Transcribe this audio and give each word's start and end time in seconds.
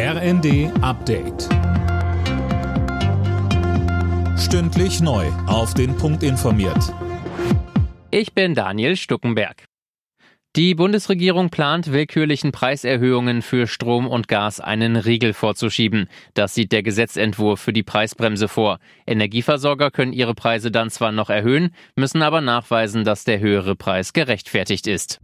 RND 0.00 0.70
Update. 0.80 1.48
Stündlich 4.38 5.00
neu. 5.00 5.26
Auf 5.48 5.74
den 5.74 5.96
Punkt 5.96 6.22
informiert. 6.22 6.94
Ich 8.12 8.32
bin 8.32 8.54
Daniel 8.54 8.94
Stuckenberg. 8.94 9.64
Die 10.54 10.76
Bundesregierung 10.76 11.50
plant, 11.50 11.90
willkürlichen 11.90 12.52
Preiserhöhungen 12.52 13.42
für 13.42 13.66
Strom 13.66 14.06
und 14.06 14.28
Gas 14.28 14.60
einen 14.60 14.94
Riegel 14.94 15.32
vorzuschieben. 15.32 16.08
Das 16.32 16.54
sieht 16.54 16.70
der 16.70 16.84
Gesetzentwurf 16.84 17.60
für 17.60 17.72
die 17.72 17.82
Preisbremse 17.82 18.46
vor. 18.46 18.78
Energieversorger 19.04 19.90
können 19.90 20.12
ihre 20.12 20.36
Preise 20.36 20.70
dann 20.70 20.90
zwar 20.90 21.10
noch 21.10 21.28
erhöhen, 21.28 21.74
müssen 21.96 22.22
aber 22.22 22.40
nachweisen, 22.40 23.02
dass 23.02 23.24
der 23.24 23.40
höhere 23.40 23.74
Preis 23.74 24.12
gerechtfertigt 24.12 24.86
ist. 24.86 25.18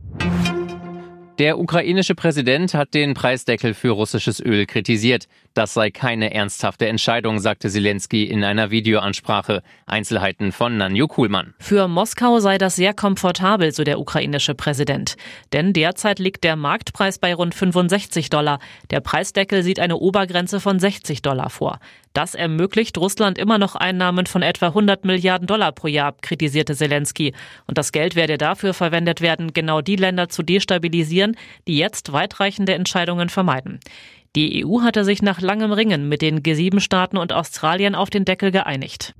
Der 1.40 1.58
ukrainische 1.58 2.14
Präsident 2.14 2.74
hat 2.74 2.94
den 2.94 3.14
Preisdeckel 3.14 3.74
für 3.74 3.90
russisches 3.90 4.38
Öl 4.38 4.66
kritisiert. 4.66 5.26
Das 5.52 5.74
sei 5.74 5.90
keine 5.90 6.32
ernsthafte 6.32 6.86
Entscheidung, 6.86 7.40
sagte 7.40 7.68
Zelensky 7.68 8.22
in 8.24 8.44
einer 8.44 8.70
Videoansprache. 8.70 9.62
Einzelheiten 9.84 10.52
von 10.52 10.76
Nanju 10.76 11.08
Kuhlmann. 11.08 11.54
Für 11.58 11.88
Moskau 11.88 12.38
sei 12.38 12.56
das 12.56 12.76
sehr 12.76 12.94
komfortabel, 12.94 13.72
so 13.72 13.82
der 13.82 13.98
ukrainische 13.98 14.54
Präsident. 14.54 15.16
Denn 15.52 15.72
derzeit 15.72 16.20
liegt 16.20 16.44
der 16.44 16.54
Marktpreis 16.54 17.18
bei 17.18 17.34
rund 17.34 17.54
65 17.54 18.30
Dollar. 18.30 18.60
Der 18.90 19.00
Preisdeckel 19.00 19.64
sieht 19.64 19.80
eine 19.80 19.96
Obergrenze 19.96 20.60
von 20.60 20.78
60 20.78 21.20
Dollar 21.22 21.50
vor. 21.50 21.80
Das 22.14 22.36
ermöglicht 22.36 22.96
Russland 22.96 23.38
immer 23.38 23.58
noch 23.58 23.74
Einnahmen 23.74 24.26
von 24.26 24.42
etwa 24.42 24.68
100 24.68 25.04
Milliarden 25.04 25.48
Dollar 25.48 25.72
pro 25.72 25.88
Jahr, 25.88 26.14
kritisierte 26.20 26.76
Zelensky. 26.76 27.34
Und 27.66 27.76
das 27.76 27.90
Geld 27.90 28.14
werde 28.14 28.38
dafür 28.38 28.72
verwendet 28.72 29.20
werden, 29.20 29.52
genau 29.52 29.80
die 29.80 29.96
Länder 29.96 30.28
zu 30.28 30.44
destabilisieren, 30.44 31.23
die 31.66 31.78
jetzt 31.78 32.12
weitreichende 32.12 32.74
Entscheidungen 32.74 33.28
vermeiden. 33.28 33.80
Die 34.36 34.64
EU 34.64 34.82
hatte 34.82 35.04
sich 35.04 35.22
nach 35.22 35.40
langem 35.40 35.72
Ringen 35.72 36.08
mit 36.08 36.22
den 36.22 36.40
G7-Staaten 36.40 37.16
und 37.16 37.32
Australien 37.32 37.94
auf 37.94 38.10
den 38.10 38.24
Deckel 38.24 38.50
geeinigt. 38.50 39.14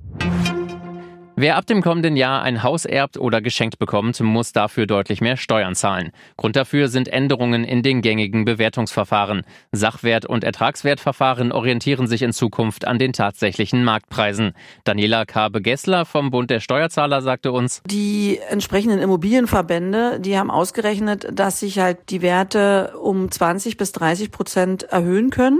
Wer 1.37 1.57
ab 1.57 1.65
dem 1.65 1.81
kommenden 1.81 2.15
Jahr 2.15 2.43
ein 2.43 2.63
Haus 2.63 2.85
erbt 2.85 3.17
oder 3.17 3.41
geschenkt 3.41 3.77
bekommt, 3.77 4.21
muss 4.21 4.53
dafür 4.53 4.87
deutlich 4.87 5.19
mehr 5.19 5.35
Steuern 5.35 5.75
zahlen. 5.75 6.11
Grund 6.37 6.55
dafür 6.55 6.87
sind 6.87 7.09
Änderungen 7.09 7.65
in 7.65 7.83
den 7.83 8.01
gängigen 8.01 8.45
Bewertungsverfahren. 8.45 9.41
Sachwert- 9.73 10.25
und 10.25 10.45
Ertragswertverfahren 10.45 11.51
orientieren 11.51 12.07
sich 12.07 12.21
in 12.21 12.31
Zukunft 12.31 12.87
an 12.87 12.99
den 12.99 13.11
tatsächlichen 13.11 13.83
Marktpreisen. 13.83 14.53
Daniela 14.85 15.25
Kabe-Gessler 15.25 16.05
vom 16.05 16.31
Bund 16.31 16.49
der 16.49 16.61
Steuerzahler 16.61 17.21
sagte 17.21 17.51
uns, 17.51 17.81
die 17.85 18.39
entsprechenden 18.49 18.99
Immobilienverbände, 18.99 20.21
die 20.21 20.37
haben 20.37 20.49
ausgerechnet, 20.49 21.27
dass 21.33 21.59
sich 21.59 21.79
halt 21.79 21.97
die 22.11 22.21
Werte 22.21 22.93
um 22.97 23.29
20 23.29 23.75
bis 23.75 23.91
30 23.91 24.31
Prozent 24.31 24.83
erhöhen 24.83 25.31
können. 25.31 25.59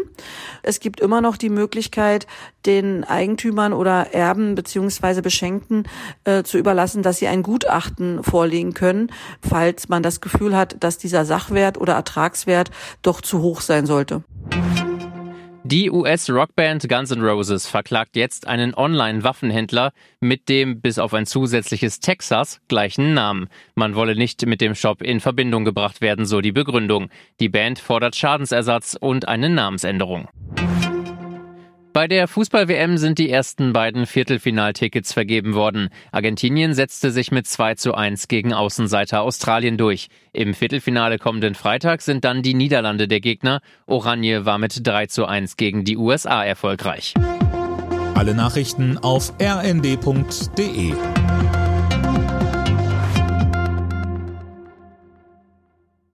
Es 0.63 0.79
gibt 0.79 1.01
immer 1.01 1.19
noch 1.19 1.35
die 1.35 1.49
Möglichkeit, 1.49 2.27
den 2.65 3.03
Eigentümern 3.03 3.73
oder 3.73 4.13
Erben 4.13 4.55
beziehungsweise 4.55 5.21
Beschenkten 5.21 5.64
Beamten 5.65 5.83
äh, 6.23 6.43
zu 6.43 6.57
überlassen, 6.57 7.03
dass 7.03 7.17
sie 7.17 7.27
ein 7.27 7.43
Gutachten 7.43 8.23
vorlegen 8.23 8.73
können, 8.73 9.11
falls 9.41 9.89
man 9.89 10.03
das 10.03 10.21
Gefühl 10.21 10.55
hat, 10.55 10.77
dass 10.79 10.97
dieser 10.97 11.25
Sachwert 11.25 11.77
oder 11.77 11.93
Ertragswert 11.93 12.71
doch 13.01 13.21
zu 13.21 13.41
hoch 13.41 13.61
sein 13.61 13.85
sollte. 13.85 14.23
Die 15.67 15.89
US-Rockband 15.89 16.87
Guns 16.87 17.09
N' 17.09 17.23
Roses 17.23 17.65
verklagt 17.65 18.15
jetzt 18.15 18.45
einen 18.45 18.75
Online-Waffenhändler 18.75 19.93
mit 20.19 20.47
dem 20.47 20.79
bis 20.79 20.99
auf 20.99 21.15
ein 21.15 21.25
zusätzliches 21.25 21.99
Texas 21.99 22.59
gleichen 22.67 23.15
Namen. 23.15 23.47
Man 23.73 23.95
wolle 23.95 24.15
nicht 24.15 24.45
mit 24.45 24.61
dem 24.61 24.75
Shop 24.75 25.01
in 25.01 25.19
Verbindung 25.19 25.65
gebracht 25.65 26.01
werden, 26.01 26.27
so 26.27 26.41
die 26.41 26.51
Begründung. 26.51 27.09
Die 27.39 27.49
Band 27.49 27.79
fordert 27.79 28.15
Schadensersatz 28.15 28.95
und 28.99 29.27
eine 29.27 29.49
Namensänderung. 29.49 30.27
Bei 31.95 32.09
der 32.09 32.27
Fußball-WM 32.27 32.97
sind 32.97 33.19
die 33.19 33.29
ersten 33.29 33.71
beiden 33.71 34.05
Viertelfinaltickets 34.05 35.13
vergeben 35.13 35.53
worden. 35.53 35.87
Argentinien 36.11 36.73
setzte 36.73 37.09
sich 37.09 37.31
mit 37.31 37.47
2 37.47 37.75
zu 37.75 37.93
1 37.93 38.27
gegen 38.27 38.51
Außenseiter 38.51 39.21
Australien 39.21 39.77
durch. 39.77 40.09
Im 40.33 40.53
Viertelfinale 40.53 41.17
kommenden 41.17 41.55
Freitag 41.55 42.01
sind 42.01 42.25
dann 42.25 42.41
die 42.41 42.53
Niederlande 42.53 43.07
der 43.07 43.21
Gegner. 43.21 43.61
Oranje 43.85 44.45
war 44.45 44.57
mit 44.57 44.85
3 44.85 45.05
zu 45.05 45.25
1 45.25 45.55
gegen 45.55 45.85
die 45.85 45.95
USA 45.95 46.43
erfolgreich. 46.43 47.13
Alle 48.13 48.35
Nachrichten 48.35 48.97
auf 48.97 49.31
rnd.de 49.41 50.95